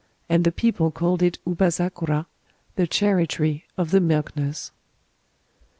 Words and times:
And 0.27 0.43
the 0.43 0.51
people 0.51 0.89
called 0.89 1.21
it 1.21 1.37
Ubazakura, 1.45 2.25
the 2.75 2.87
Cherry 2.87 3.27
tree 3.27 3.65
of 3.77 3.91
the 3.91 3.99
Milk 4.01 4.35
Nurse. 4.35 4.71